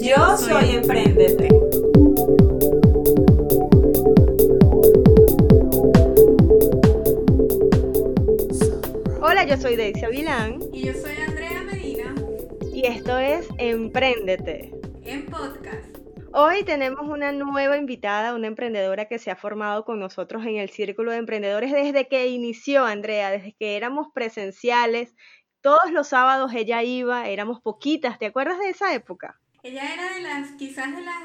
Yo 0.00 0.36
soy 0.36 0.76
Emprendete. 0.76 1.48
Hola, 9.20 9.44
yo 9.44 9.56
soy 9.56 9.74
Daisy 9.76 10.04
Avilán. 10.04 10.60
Y 10.72 10.86
yo 10.86 10.94
soy 10.94 11.16
Andrea 11.26 11.62
Medina. 11.62 12.14
Y 12.72 12.86
esto 12.86 13.18
es 13.18 13.48
Emprendete. 13.58 14.72
En 15.02 15.26
podcast. 15.26 15.98
Hoy 16.32 16.62
tenemos 16.62 17.08
una 17.08 17.32
nueva 17.32 17.76
invitada, 17.76 18.34
una 18.34 18.46
emprendedora 18.46 19.06
que 19.06 19.18
se 19.18 19.32
ha 19.32 19.36
formado 19.36 19.84
con 19.84 19.98
nosotros 19.98 20.46
en 20.46 20.56
el 20.58 20.70
Círculo 20.70 21.10
de 21.10 21.18
Emprendedores 21.18 21.72
desde 21.72 22.06
que 22.06 22.28
inició, 22.28 22.84
Andrea, 22.84 23.30
desde 23.32 23.54
que 23.54 23.76
éramos 23.76 24.06
presenciales. 24.14 25.16
Todos 25.60 25.90
los 25.90 26.06
sábados 26.06 26.52
ella 26.54 26.84
iba, 26.84 27.28
éramos 27.28 27.60
poquitas, 27.60 28.18
¿te 28.20 28.26
acuerdas 28.26 28.60
de 28.60 28.68
esa 28.68 28.94
época? 28.94 29.40
Ella 29.62 29.92
era 29.92 30.14
de 30.14 30.20
las, 30.20 30.52
quizás 30.52 30.94
de 30.94 31.02
las 31.02 31.22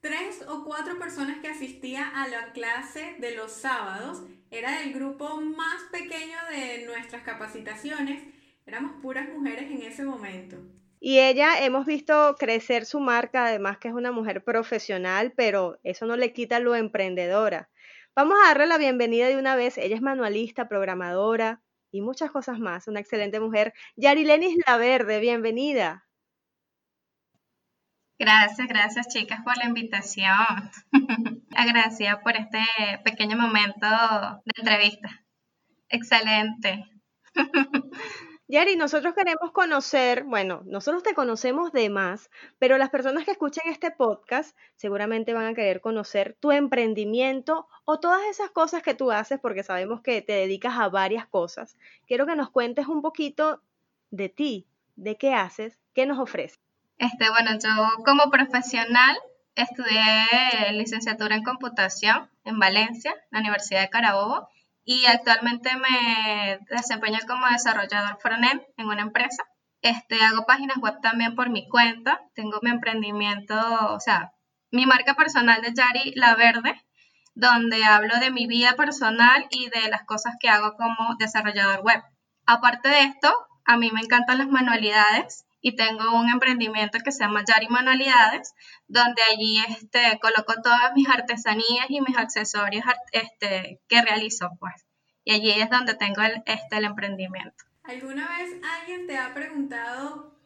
tres 0.00 0.44
o 0.48 0.64
cuatro 0.64 0.98
personas 0.98 1.38
que 1.38 1.48
asistía 1.48 2.08
a 2.08 2.28
la 2.28 2.52
clase 2.52 3.16
de 3.18 3.34
los 3.34 3.52
sábados. 3.52 4.22
Era 4.50 4.80
del 4.80 4.92
grupo 4.92 5.40
más 5.40 5.82
pequeño 5.90 6.36
de 6.50 6.84
nuestras 6.86 7.22
capacitaciones. 7.22 8.22
Éramos 8.66 8.92
puras 9.00 9.28
mujeres 9.28 9.70
en 9.70 9.82
ese 9.82 10.04
momento. 10.04 10.56
Y 11.00 11.18
ella 11.18 11.64
hemos 11.64 11.86
visto 11.86 12.36
crecer 12.38 12.84
su 12.84 13.00
marca, 13.00 13.46
además 13.46 13.78
que 13.78 13.88
es 13.88 13.94
una 13.94 14.12
mujer 14.12 14.44
profesional, 14.44 15.32
pero 15.34 15.78
eso 15.82 16.04
no 16.04 16.16
le 16.16 16.34
quita 16.34 16.60
lo 16.60 16.74
emprendedora. 16.74 17.70
Vamos 18.14 18.36
a 18.38 18.48
darle 18.48 18.66
la 18.66 18.76
bienvenida 18.76 19.28
de 19.28 19.38
una 19.38 19.56
vez. 19.56 19.78
Ella 19.78 19.96
es 19.96 20.02
manualista, 20.02 20.68
programadora 20.68 21.62
y 21.90 22.02
muchas 22.02 22.30
cosas 22.30 22.58
más. 22.58 22.86
Una 22.88 23.00
excelente 23.00 23.40
mujer. 23.40 23.72
Yarilenis 23.96 24.58
Laverde, 24.66 25.20
bienvenida. 25.20 26.04
Gracias, 28.20 28.68
gracias 28.68 29.08
chicas 29.08 29.40
por 29.42 29.56
la 29.56 29.64
invitación. 29.64 30.30
Agradecida 31.56 32.20
por 32.20 32.36
este 32.36 32.58
pequeño 33.02 33.34
momento 33.34 33.86
de 34.44 34.52
entrevista. 34.58 35.08
Excelente. 35.88 36.84
Yari, 38.46 38.76
nosotros 38.76 39.14
queremos 39.14 39.52
conocer, 39.52 40.24
bueno, 40.24 40.60
nosotros 40.66 41.02
te 41.02 41.14
conocemos 41.14 41.72
de 41.72 41.88
más, 41.88 42.28
pero 42.58 42.76
las 42.76 42.90
personas 42.90 43.24
que 43.24 43.30
escuchen 43.30 43.64
este 43.68 43.90
podcast 43.90 44.54
seguramente 44.76 45.32
van 45.32 45.46
a 45.46 45.54
querer 45.54 45.80
conocer 45.80 46.36
tu 46.40 46.52
emprendimiento 46.52 47.68
o 47.86 48.00
todas 48.00 48.20
esas 48.28 48.50
cosas 48.50 48.82
que 48.82 48.92
tú 48.92 49.10
haces 49.10 49.40
porque 49.40 49.62
sabemos 49.62 50.02
que 50.02 50.20
te 50.20 50.34
dedicas 50.34 50.78
a 50.78 50.90
varias 50.90 51.26
cosas. 51.26 51.78
Quiero 52.06 52.26
que 52.26 52.36
nos 52.36 52.50
cuentes 52.50 52.86
un 52.86 53.00
poquito 53.00 53.62
de 54.10 54.28
ti, 54.28 54.66
de 54.96 55.16
qué 55.16 55.32
haces, 55.32 55.78
qué 55.94 56.04
nos 56.04 56.18
ofreces. 56.18 56.69
Este, 57.00 57.30
bueno, 57.30 57.52
yo 57.52 58.04
como 58.04 58.30
profesional 58.30 59.16
estudié 59.54 60.72
licenciatura 60.72 61.34
en 61.34 61.42
computación 61.42 62.30
en 62.44 62.58
Valencia, 62.58 63.14
la 63.30 63.40
Universidad 63.40 63.80
de 63.80 63.88
Carabobo, 63.88 64.50
y 64.84 65.06
actualmente 65.06 65.70
me 65.76 66.58
desempeño 66.68 67.20
como 67.26 67.46
desarrollador 67.46 68.18
frontend 68.20 68.60
en 68.76 68.86
una 68.86 69.00
empresa. 69.00 69.42
Este, 69.80 70.22
hago 70.22 70.44
páginas 70.44 70.76
web 70.76 71.00
también 71.00 71.34
por 71.34 71.48
mi 71.48 71.66
cuenta, 71.70 72.20
tengo 72.34 72.58
mi 72.60 72.68
emprendimiento, 72.68 73.56
o 73.94 73.98
sea, 73.98 74.34
mi 74.70 74.84
marca 74.84 75.14
personal 75.14 75.62
de 75.62 75.72
Yari 75.72 76.12
La 76.16 76.34
Verde, 76.34 76.84
donde 77.34 77.82
hablo 77.82 78.18
de 78.18 78.30
mi 78.30 78.46
vida 78.46 78.74
personal 78.74 79.46
y 79.48 79.70
de 79.70 79.88
las 79.88 80.04
cosas 80.04 80.34
que 80.38 80.50
hago 80.50 80.76
como 80.76 81.16
desarrollador 81.18 81.80
web. 81.80 82.02
Aparte 82.44 82.90
de 82.90 83.04
esto, 83.04 83.34
a 83.64 83.78
mí 83.78 83.90
me 83.90 84.02
encantan 84.02 84.36
las 84.36 84.48
manualidades 84.48 85.46
y 85.60 85.76
tengo 85.76 86.18
un 86.18 86.28
emprendimiento 86.28 86.98
que 87.04 87.12
se 87.12 87.24
llama 87.24 87.44
Yari 87.46 87.68
Manualidades, 87.68 88.54
donde 88.88 89.22
allí 89.30 89.62
este, 89.68 90.18
coloco 90.20 90.54
todas 90.62 90.92
mis 90.94 91.08
artesanías 91.08 91.86
y 91.88 92.00
mis 92.00 92.16
accesorios 92.16 92.84
este, 93.12 93.80
que 93.88 94.02
realizo, 94.02 94.50
pues. 94.58 94.86
Y 95.24 95.32
allí 95.32 95.50
es 95.50 95.70
donde 95.70 95.94
tengo 95.94 96.22
este, 96.22 96.76
el 96.76 96.84
emprendimiento. 96.84 97.64
¿Alguna 97.84 98.28
vez 98.38 98.56
alguien 98.80 99.06
te 99.06 99.18
ha 99.18 99.34
preguntado 99.34 100.38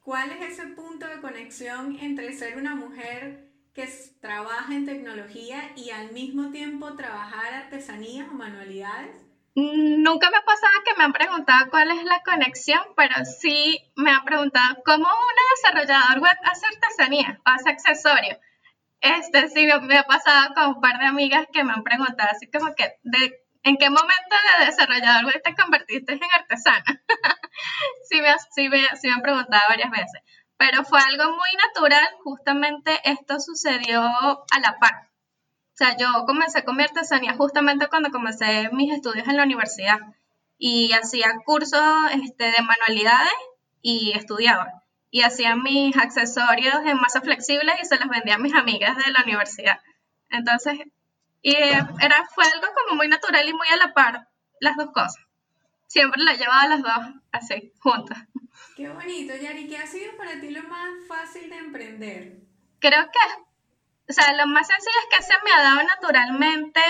cuál 0.00 0.30
es 0.30 0.52
ese 0.52 0.68
punto 0.68 1.06
de 1.06 1.20
conexión 1.20 1.98
entre 2.00 2.32
ser 2.32 2.56
una 2.56 2.74
mujer 2.74 3.50
que 3.74 3.88
trabaja 4.20 4.74
en 4.74 4.84
tecnología 4.84 5.72
y 5.76 5.90
al 5.90 6.12
mismo 6.12 6.50
tiempo 6.50 6.94
trabajar 6.94 7.54
artesanías 7.54 8.28
o 8.28 8.34
manualidades? 8.34 9.31
Nunca 9.54 10.30
me 10.30 10.38
ha 10.38 10.44
pasado 10.44 10.72
que 10.84 10.94
me 10.96 11.04
han 11.04 11.12
preguntado 11.12 11.68
cuál 11.70 11.90
es 11.90 12.02
la 12.04 12.22
conexión, 12.22 12.82
pero 12.96 13.14
sí 13.24 13.92
me 13.96 14.10
han 14.10 14.24
preguntado 14.24 14.82
cómo 14.82 15.04
una 15.04 15.42
desarrollador 15.56 16.20
web 16.20 16.36
hace 16.44 16.66
artesanía 16.66 17.38
o 17.44 17.50
hace 17.50 17.68
accesorios. 17.68 18.38
Este 19.00 19.48
sí 19.50 19.66
me, 19.66 19.98
ha 19.98 20.04
pasado 20.04 20.54
con 20.54 20.76
un 20.76 20.80
par 20.80 20.98
de 20.98 21.06
amigas 21.06 21.46
que 21.52 21.64
me 21.64 21.72
han 21.72 21.82
preguntado 21.82 22.30
así 22.30 22.50
como 22.50 22.74
que 22.74 22.98
de 23.02 23.42
en 23.64 23.76
qué 23.76 23.90
momento 23.90 24.36
de 24.58 24.66
desarrollador 24.66 25.26
web 25.26 25.42
te 25.44 25.54
convertiste 25.54 26.14
en 26.14 26.20
artesana. 26.34 26.84
sí, 28.08 28.22
me, 28.22 28.34
sí, 28.54 28.68
me, 28.70 28.86
sí 28.96 29.08
me 29.08 29.14
han 29.14 29.22
preguntado 29.22 29.62
varias 29.68 29.90
veces, 29.90 30.22
pero 30.56 30.82
fue 30.84 31.00
algo 31.00 31.24
muy 31.30 31.50
natural, 31.68 32.08
justamente 32.24 33.00
esto 33.04 33.38
sucedió 33.38 34.00
a 34.02 34.60
la 34.60 34.78
par 34.78 35.11
o 35.72 35.76
sea, 35.76 35.96
yo 35.96 36.06
comencé 36.26 36.64
con 36.64 36.76
mi 36.76 36.82
artesanía 36.82 37.34
justamente 37.34 37.88
cuando 37.88 38.10
comencé 38.10 38.68
mis 38.72 38.92
estudios 38.92 39.26
en 39.26 39.38
la 39.38 39.44
universidad 39.44 39.98
y 40.58 40.92
hacía 40.92 41.32
cursos 41.46 41.80
este, 42.22 42.44
de 42.44 42.62
manualidades 42.62 43.32
y 43.80 44.12
estudiaba. 44.14 44.84
Y 45.10 45.22
hacía 45.22 45.56
mis 45.56 45.96
accesorios 45.96 46.76
en 46.84 46.98
masa 46.98 47.22
flexibles 47.22 47.74
y 47.82 47.86
se 47.86 47.98
los 47.98 48.08
vendía 48.08 48.34
a 48.34 48.38
mis 48.38 48.54
amigas 48.54 48.96
de 48.96 49.12
la 49.12 49.22
universidad. 49.22 49.80
Entonces, 50.30 50.78
y 51.42 51.56
era, 51.56 51.86
fue 52.34 52.44
algo 52.44 52.66
como 52.74 52.96
muy 52.96 53.08
natural 53.08 53.48
y 53.48 53.52
muy 53.52 53.68
a 53.68 53.76
la 53.76 53.94
par, 53.94 54.28
las 54.60 54.76
dos 54.76 54.90
cosas. 54.92 55.18
Siempre 55.86 56.22
la 56.22 56.34
llevaba 56.34 56.68
las 56.68 56.82
dos 56.82 57.14
así, 57.32 57.72
juntas. 57.80 58.18
Qué 58.76 58.88
bonito, 58.88 59.34
Yari. 59.34 59.66
¿Qué 59.66 59.76
ha 59.78 59.86
sido 59.86 60.16
para 60.16 60.40
ti 60.40 60.50
lo 60.50 60.62
más 60.64 60.90
fácil 61.08 61.50
de 61.50 61.56
emprender? 61.56 62.40
Creo 62.78 63.04
que 63.10 63.18
o 64.08 64.12
sea, 64.12 64.32
lo 64.34 64.46
más 64.46 64.66
sencillo 64.66 64.96
es 65.08 65.16
que 65.16 65.24
se 65.24 65.34
me 65.44 65.52
ha 65.52 65.62
dado 65.62 65.82
naturalmente 65.84 66.80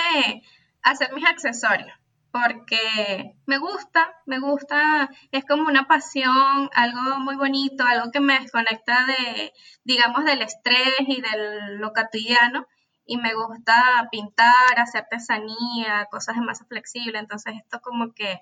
hacer 0.83 1.13
mis 1.13 1.27
accesorios, 1.27 1.93
porque 2.33 3.35
me 3.47 3.59
gusta, 3.59 4.15
me 4.27 4.39
gusta, 4.39 5.11
es 5.31 5.45
como 5.45 5.69
una 5.69 5.87
pasión, 5.87 6.71
algo 6.75 7.19
muy 7.21 7.37
bonito, 7.37 7.85
algo 7.85 8.11
que 8.11 8.21
me 8.21 8.41
desconecta 8.41 9.05
de, 9.07 9.53
digamos, 9.85 10.25
del 10.25 10.43
estrés 10.43 11.01
y 11.01 11.21
de 11.21 11.77
lo 11.77 11.93
cotidiano, 11.93 12.67
y 13.05 13.19
me 13.19 13.35
gusta 13.35 14.09
pintar, 14.11 14.79
hacer 14.79 15.03
artesanía, 15.03 16.07
cosas 16.11 16.37
de 16.37 16.43
masa 16.43 16.65
flexible, 16.65 17.19
entonces 17.19 17.55
esto 17.57 17.81
como 17.81 18.15
que 18.15 18.41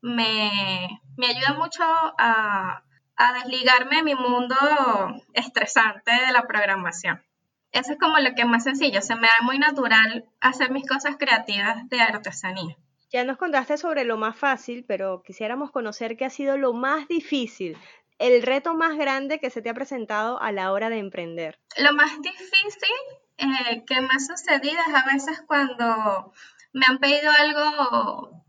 me, 0.00 1.02
me 1.16 1.26
ayuda 1.26 1.54
mucho 1.54 1.82
a, 1.84 2.84
a 3.16 3.32
desligarme 3.32 3.96
de 3.96 4.02
mi 4.02 4.14
mundo 4.14 4.56
estresante 5.32 6.12
de 6.12 6.32
la 6.32 6.46
programación 6.46 7.22
eso 7.72 7.92
es 7.92 7.98
como 7.98 8.18
lo 8.18 8.34
que 8.34 8.42
es 8.42 8.48
más 8.48 8.64
sencillo, 8.64 9.00
se 9.00 9.14
me 9.16 9.26
da 9.26 9.42
muy 9.42 9.58
natural 9.58 10.26
hacer 10.40 10.70
mis 10.70 10.86
cosas 10.86 11.16
creativas 11.18 11.88
de 11.88 12.00
artesanía. 12.00 12.76
Ya 13.10 13.24
nos 13.24 13.36
contaste 13.36 13.76
sobre 13.76 14.04
lo 14.04 14.16
más 14.16 14.36
fácil, 14.36 14.84
pero 14.86 15.22
quisiéramos 15.22 15.70
conocer 15.70 16.16
qué 16.16 16.24
ha 16.24 16.30
sido 16.30 16.56
lo 16.56 16.72
más 16.72 17.08
difícil, 17.08 17.76
el 18.18 18.42
reto 18.42 18.74
más 18.74 18.96
grande 18.96 19.40
que 19.40 19.50
se 19.50 19.62
te 19.62 19.70
ha 19.70 19.74
presentado 19.74 20.40
a 20.40 20.52
la 20.52 20.72
hora 20.72 20.88
de 20.88 20.98
emprender. 20.98 21.58
Lo 21.76 21.92
más 21.92 22.20
difícil 22.22 22.90
eh, 23.38 23.84
que 23.86 24.00
me 24.00 24.08
ha 24.14 24.18
sucedido 24.18 24.78
es 24.86 24.94
a 24.94 25.04
veces 25.12 25.42
cuando 25.46 26.32
me 26.72 26.86
han 26.88 26.98
pedido 26.98 27.30
algo, 27.32 28.44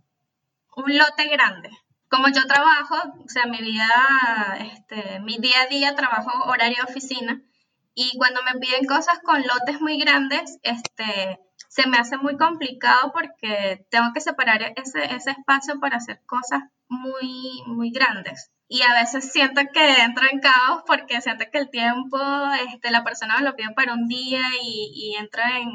un 0.75 0.98
lote 0.98 1.28
grande. 1.28 1.70
Como 2.10 2.28
yo 2.28 2.46
trabajo, 2.46 2.96
o 3.25 3.30
sea, 3.30 3.48
mi 3.48 3.58
vida, 3.58 3.88
este, 4.60 5.20
mi 5.22 5.38
día 5.40 5.64
a 5.64 5.68
día 5.68 5.96
trabajo 5.96 6.31
horario 6.46 6.84
oficina, 6.84 7.42
y 7.95 8.18
cuando 8.18 8.42
me 8.44 8.60
piden 8.60 8.86
cosas 8.86 9.19
con 9.24 9.42
lotes 9.42 9.80
muy 9.80 9.98
grandes, 10.00 10.57
este, 10.63 11.40
se 11.69 11.88
me 11.88 11.98
hace 11.98 12.18
muy 12.18 12.38
complicado 12.38 13.12
porque 13.12 13.86
tengo 13.90 14.13
que 14.13 14.22
separar 14.22 14.74
ese, 14.75 15.04
ese 15.16 15.31
espacio 15.31 15.80
para 15.80 15.98
hacer 15.98 16.22
cosas 16.25 16.63
muy, 16.88 17.63
muy 17.68 17.92
grandes. 17.92 18.51
Y 18.68 18.81
a 18.81 18.94
veces 18.94 19.31
siento 19.31 19.62
que 19.72 20.01
entro 20.01 20.25
en 20.31 20.40
caos 20.40 20.84
porque 20.88 21.22
siento 21.22 21.45
que 21.51 21.60
el 21.60 21.69
tiempo, 21.69 22.18
este, 22.68 22.90
la 22.90 23.04
persona 23.04 23.38
me 23.38 23.45
lo 23.45 23.56
pide 23.56 23.74
para 23.75 23.94
un 23.94 24.07
día 24.07 24.42
y, 24.62 24.92
y 24.96 25.16
entro 25.18 25.44
en 25.44 25.69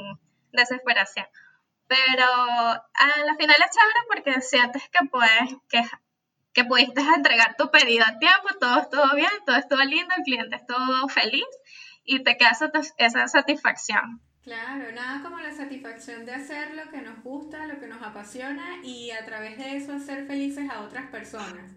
desesperación. 0.52 1.26
Pero 1.86 2.24
a 2.24 3.24
la 3.26 3.36
final 3.36 3.56
es 3.58 3.70
chévere 3.70 4.00
porque 4.08 4.40
sientes 4.40 4.88
que 4.88 5.06
puedes, 5.08 5.56
que, 5.68 5.82
que 6.52 6.64
pudiste 6.64 7.00
entregar 7.00 7.54
tu 7.56 7.70
pedido 7.70 8.04
a 8.04 8.18
tiempo, 8.18 8.48
todo 8.60 8.80
estuvo 8.80 9.14
bien, 9.14 9.30
todo 9.46 9.56
estuvo 9.56 9.82
lindo, 9.82 10.14
el 10.16 10.24
cliente 10.24 10.56
estuvo 10.56 11.08
feliz 11.08 11.46
y 12.08 12.24
te 12.24 12.36
queda 12.36 12.52
esa 12.96 13.28
satisfacción. 13.28 14.20
Claro, 14.42 14.90
nada 14.92 15.22
como 15.22 15.38
la 15.38 15.52
satisfacción 15.52 16.24
de 16.24 16.32
hacer 16.32 16.74
lo 16.74 16.90
que 16.90 17.02
nos 17.02 17.22
gusta, 17.22 17.66
lo 17.66 17.78
que 17.78 17.86
nos 17.86 18.02
apasiona 18.02 18.78
y 18.82 19.10
a 19.10 19.26
través 19.26 19.58
de 19.58 19.76
eso 19.76 19.92
hacer 19.92 20.26
felices 20.26 20.70
a 20.70 20.80
otras 20.80 21.10
personas. 21.10 21.70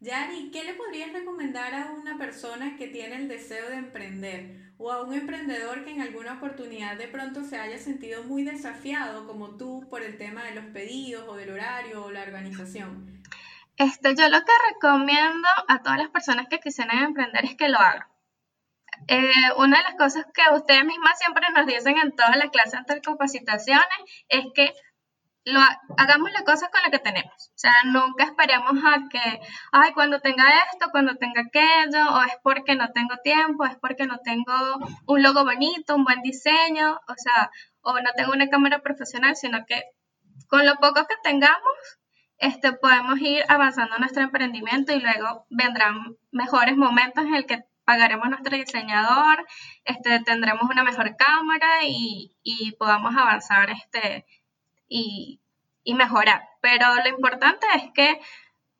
Yari, 0.00 0.50
¿qué 0.50 0.64
le 0.64 0.74
podrías 0.74 1.12
recomendar 1.12 1.72
a 1.74 1.92
una 1.92 2.18
persona 2.18 2.76
que 2.76 2.88
tiene 2.88 3.16
el 3.16 3.28
deseo 3.28 3.70
de 3.70 3.76
emprender 3.76 4.72
o 4.76 4.92
a 4.92 5.02
un 5.02 5.14
emprendedor 5.14 5.84
que 5.84 5.92
en 5.92 6.02
alguna 6.02 6.34
oportunidad 6.34 6.98
de 6.98 7.08
pronto 7.08 7.44
se 7.44 7.56
haya 7.56 7.78
sentido 7.78 8.24
muy 8.24 8.42
desafiado 8.42 9.26
como 9.26 9.56
tú 9.56 9.86
por 9.88 10.02
el 10.02 10.18
tema 10.18 10.44
de 10.44 10.54
los 10.54 10.66
pedidos 10.66 11.24
o 11.28 11.36
del 11.36 11.50
horario 11.50 12.04
o 12.04 12.10
la 12.10 12.22
organización? 12.22 13.22
Este, 13.76 14.14
yo 14.14 14.28
lo 14.28 14.40
que 14.40 14.52
recomiendo 14.74 15.48
a 15.66 15.82
todas 15.82 15.98
las 15.98 16.10
personas 16.10 16.48
que 16.50 16.60
quisieran 16.60 17.04
emprender 17.04 17.44
es 17.46 17.54
que 17.54 17.70
lo 17.70 17.78
hagan. 17.78 18.11
Eh, 19.08 19.32
una 19.56 19.78
de 19.78 19.84
las 19.84 19.94
cosas 19.94 20.26
que 20.32 20.42
ustedes 20.54 20.84
mismas 20.84 21.18
siempre 21.18 21.46
nos 21.54 21.66
dicen 21.66 21.98
en 21.98 22.14
todas 22.14 22.36
las 22.36 22.50
clases 22.50 22.80
de 22.86 23.00
capacitaciones 23.00 23.86
es 24.28 24.46
que 24.54 24.72
lo, 25.44 25.60
hagamos 25.96 26.30
las 26.32 26.42
cosas 26.42 26.68
con 26.70 26.80
lo 26.84 26.90
que 26.90 26.98
tenemos. 26.98 27.34
O 27.34 27.58
sea, 27.58 27.72
nunca 27.84 28.24
esperemos 28.24 28.72
a 28.84 29.08
que, 29.08 29.40
ay, 29.72 29.92
cuando 29.92 30.20
tenga 30.20 30.44
esto, 30.72 30.90
cuando 30.90 31.16
tenga 31.16 31.42
aquello, 31.42 32.14
o 32.14 32.22
es 32.22 32.36
porque 32.42 32.76
no 32.76 32.92
tengo 32.92 33.16
tiempo, 33.24 33.64
es 33.64 33.76
porque 33.76 34.06
no 34.06 34.18
tengo 34.18 34.54
un 35.06 35.22
logo 35.22 35.44
bonito, 35.44 35.96
un 35.96 36.04
buen 36.04 36.22
diseño, 36.22 37.00
o 37.08 37.14
sea, 37.16 37.50
o 37.80 37.94
no 38.00 38.10
tengo 38.16 38.32
una 38.32 38.48
cámara 38.48 38.80
profesional, 38.82 39.36
sino 39.36 39.64
que 39.66 39.82
con 40.48 40.66
lo 40.66 40.76
poco 40.76 41.06
que 41.06 41.16
tengamos, 41.22 41.98
este, 42.38 42.72
podemos 42.72 43.18
ir 43.20 43.44
avanzando 43.48 43.98
nuestro 43.98 44.22
emprendimiento 44.22 44.92
y 44.92 45.00
luego 45.00 45.46
vendrán 45.50 46.16
mejores 46.32 46.76
momentos 46.76 47.24
en 47.24 47.34
el 47.34 47.46
que 47.46 47.64
pagaremos 47.84 48.28
nuestro 48.28 48.56
diseñador, 48.56 49.46
este, 49.84 50.20
tendremos 50.20 50.62
una 50.70 50.84
mejor 50.84 51.16
cámara 51.16 51.84
y, 51.84 52.36
y 52.42 52.72
podamos 52.72 53.14
avanzar 53.16 53.70
este, 53.70 54.26
y, 54.88 55.40
y, 55.84 55.94
mejorar. 55.94 56.48
Pero 56.60 56.94
lo 56.96 57.08
importante 57.08 57.66
es 57.76 57.84
que 57.94 58.20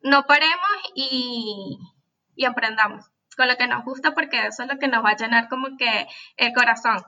no 0.01 0.25
paremos 0.25 0.69
y, 0.95 1.77
y 2.35 2.45
aprendamos 2.45 3.05
con 3.35 3.47
lo 3.47 3.57
que 3.57 3.67
nos 3.67 3.83
gusta 3.83 4.13
porque 4.13 4.47
eso 4.47 4.63
es 4.63 4.69
lo 4.69 4.79
que 4.79 4.87
nos 4.87 5.03
va 5.03 5.11
a 5.11 5.17
llenar 5.17 5.49
como 5.49 5.77
que 5.77 6.07
el 6.37 6.53
corazón. 6.53 7.03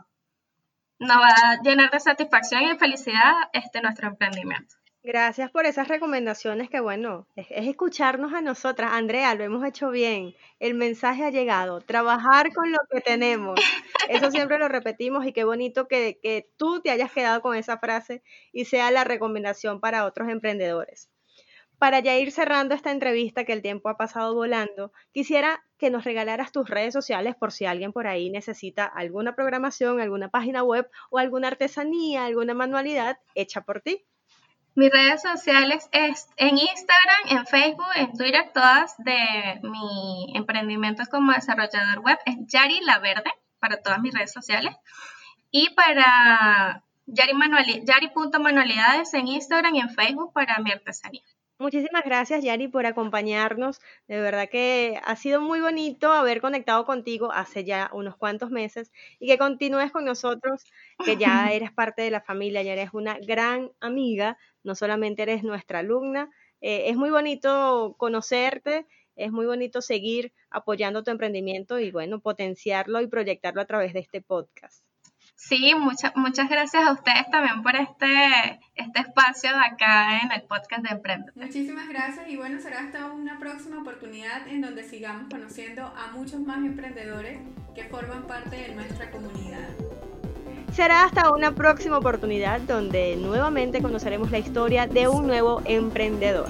Nos 0.98 1.18
va 1.18 1.28
a 1.28 1.62
llenar 1.62 1.92
de 1.92 2.00
satisfacción 2.00 2.64
y 2.64 2.78
felicidad 2.78 3.34
este 3.54 3.82
nuestro 3.82 4.08
emprendimiento. 4.08 4.76
Gracias 5.06 5.52
por 5.52 5.68
esas 5.68 5.88
recomendaciones 5.88 6.68
que 6.68 6.80
bueno, 6.80 7.28
es, 7.36 7.46
escucharnos 7.52 8.34
a 8.34 8.42
nosotras. 8.42 8.90
Andrea, 8.92 9.36
lo 9.36 9.44
hemos 9.44 9.64
hecho 9.64 9.92
bien. 9.92 10.34
El 10.60 10.74
mensaje 10.74 11.24
ha 11.24 11.30
llegado. 11.30 11.80
Trabajar 11.80 12.52
con 12.52 12.72
lo 12.72 12.80
que 12.90 13.02
tenemos. 13.02 13.60
Eso 14.10 14.32
siempre 14.32 14.58
lo 14.58 14.68
repetimos 14.68 15.24
y 15.28 15.32
qué 15.32 15.44
bonito 15.44 15.88
que, 15.88 16.18
que 16.24 16.50
tú 16.58 16.82
te 16.82 16.90
hayas 16.90 17.12
quedado 17.12 17.42
con 17.42 17.56
esa 17.56 17.78
frase 17.78 18.24
y 18.52 18.66
sea 18.66 18.90
la 18.90 19.04
recomendación 19.04 19.80
para 19.80 20.06
otros 20.06 20.28
emprendedores. 20.28 21.12
Para 21.78 22.00
ya 22.00 22.18
ir 22.18 22.32
cerrando 22.32 22.74
esta 22.74 22.90
entrevista 22.90 23.44
que 23.44 23.54
el 23.54 23.62
tiempo 23.62 23.90
ha 23.90 23.98
pasado 23.98 24.34
volando, 24.34 24.92
quisiera 25.12 25.64
que 25.78 25.92
nos 25.92 26.04
regalaras 26.04 26.52
tus 26.52 26.68
redes 26.68 26.96
sociales 26.96 27.36
por 27.36 27.52
si 27.52 27.66
alguien 27.66 27.94
por 27.94 28.08
ahí 28.08 28.32
necesita 28.32 28.86
alguna 28.86 29.36
programación, 29.36 30.02
alguna 30.02 30.30
página 30.30 30.64
web 30.64 30.90
o 31.12 31.20
alguna 31.20 31.50
artesanía, 31.50 32.26
alguna 32.26 32.56
manualidad 32.56 33.20
hecha 33.36 33.62
por 33.62 33.82
ti. 33.82 34.04
Mis 34.76 34.92
redes 34.92 35.22
sociales 35.22 35.88
es 35.94 36.28
en 36.36 36.58
Instagram, 36.58 37.22
en 37.30 37.46
Facebook, 37.46 37.88
en 37.96 38.12
Twitter, 38.12 38.52
todas 38.54 38.98
de 38.98 39.62
mi 39.64 40.34
emprendimiento 40.36 41.04
como 41.10 41.32
desarrollador 41.32 42.02
web 42.02 42.20
es 42.26 42.36
Yari 42.48 42.82
La 42.82 43.00
Verde 43.00 43.32
para 43.60 43.82
todas 43.82 44.02
mis 44.02 44.14
redes 44.14 44.34
sociales. 44.34 44.76
Y 45.50 45.70
para 45.76 46.84
Yari.manualidades 47.06 49.14
en 49.14 49.30
Instagram 49.30 49.76
y 49.76 49.80
en 49.80 49.92
Facebook 49.92 50.34
para 50.34 50.60
mi 50.60 50.74
artesanía. 50.74 51.24
Muchísimas 51.60 52.04
gracias, 52.04 52.44
Yari, 52.44 52.68
por 52.68 52.86
acompañarnos. 52.86 53.80
De 54.08 54.20
verdad 54.20 54.50
que 54.50 55.00
ha 55.06 55.16
sido 55.16 55.40
muy 55.42 55.62
bonito 55.62 56.12
haber 56.12 56.42
conectado 56.42 56.86
contigo 56.86 57.32
hace 57.32 57.64
ya 57.64 57.90
unos 57.94 58.18
cuantos 58.18 58.52
meses 58.52 58.92
y 59.20 59.28
que 59.28 59.38
continúes 59.38 59.92
con 59.92 60.04
nosotros, 60.06 60.64
que 61.04 61.16
ya 61.18 61.52
eres 61.54 61.72
parte 61.72 62.02
de 62.02 62.12
la 62.12 62.22
familia, 62.22 62.62
ya 62.64 62.74
eres 62.74 62.90
una 62.94 63.18
gran 63.20 63.72
amiga, 63.80 64.38
no 64.64 64.76
solamente 64.76 65.24
eres 65.24 65.44
nuestra 65.44 65.80
alumna. 65.80 66.30
Eh, 66.62 66.90
es 66.90 66.98
muy 66.98 67.10
bonito 67.10 67.96
conocerte, 67.98 68.86
es 69.16 69.32
muy 69.32 69.46
bonito 69.46 69.82
seguir 69.82 70.34
apoyando 70.50 71.04
tu 71.04 71.12
emprendimiento 71.12 71.80
y, 71.80 71.92
bueno, 71.92 72.20
potenciarlo 72.20 73.00
y 73.02 73.08
proyectarlo 73.08 73.62
a 73.62 73.66
través 73.66 73.94
de 73.94 74.00
este 74.02 74.22
podcast. 74.22 74.85
Sí, 75.36 75.74
muchas 75.78 76.16
muchas 76.16 76.50
gracias 76.50 76.88
a 76.88 76.94
ustedes 76.94 77.30
también 77.30 77.62
por 77.62 77.76
este, 77.76 78.60
este 78.76 79.02
espacio 79.02 79.50
acá 79.52 80.22
en 80.22 80.32
el 80.32 80.42
podcast 80.44 80.84
de 80.84 80.96
Emprende. 80.96 81.32
Muchísimas 81.36 81.88
gracias 81.90 82.28
y 82.30 82.38
bueno, 82.38 82.60
será 82.60 82.80
hasta 82.80 83.12
una 83.12 83.38
próxima 83.38 83.82
oportunidad 83.82 84.48
en 84.48 84.62
donde 84.62 84.84
sigamos 84.84 85.30
conociendo 85.30 85.84
a 85.84 86.12
muchos 86.14 86.40
más 86.40 86.58
emprendedores 86.58 87.40
que 87.76 87.84
forman 87.84 88.26
parte 88.28 88.56
de 88.56 88.76
nuestra 88.76 89.12
comunidad. 89.12 89.70
Será 90.74 91.04
hasta 91.04 91.32
una 91.32 91.54
próxima 91.54 91.98
oportunidad 91.98 92.60
donde 92.62 93.16
nuevamente 93.16 93.82
conoceremos 93.82 94.32
la 94.32 94.40
historia 94.40 94.88
de 94.88 95.08
un 95.08 95.28
nuevo 95.28 95.62
emprendedor. 95.66 96.50